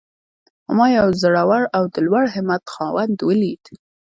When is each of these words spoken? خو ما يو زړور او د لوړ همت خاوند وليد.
خو 0.63 0.71
ما 0.77 0.87
يو 0.97 1.07
زړور 1.21 1.63
او 1.75 1.83
د 1.93 1.95
لوړ 2.07 2.25
همت 2.35 2.63
خاوند 2.73 3.17
وليد. 3.27 3.63